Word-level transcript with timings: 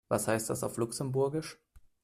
Was 0.09 0.27
heißt 0.27 0.49
das 0.49 0.63
auf 0.63 0.77
Luxemburgisch? 0.77 1.59